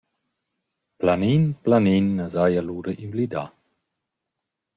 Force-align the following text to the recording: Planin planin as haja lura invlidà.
Planin 1.01 1.43
planin 1.63 2.07
as 2.25 2.33
haja 2.41 2.61
lura 2.69 2.91
invlidà. 3.05 3.43